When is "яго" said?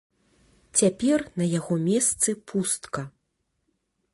1.59-1.73